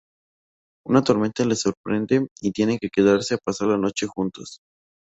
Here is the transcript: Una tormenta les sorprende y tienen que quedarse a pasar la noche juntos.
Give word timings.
Una 0.89 1.01
tormenta 1.03 1.45
les 1.45 1.61
sorprende 1.61 2.25
y 2.41 2.51
tienen 2.51 2.79
que 2.79 2.89
quedarse 2.89 3.35
a 3.35 3.41
pasar 3.45 3.67
la 3.67 3.77
noche 3.77 4.07
juntos. 4.07 4.57